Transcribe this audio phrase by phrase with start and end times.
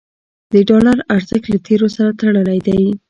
[0.51, 2.81] د ډالر ارزښت له تیلو سره تړلی دی.